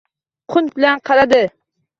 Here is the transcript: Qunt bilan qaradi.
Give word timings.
Qunt 0.53 0.71
bilan 0.79 1.05
qaradi. 1.11 1.43